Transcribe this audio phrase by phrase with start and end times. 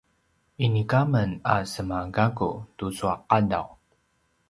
[0.65, 3.67] inika men a sema gakku tucu a qadaw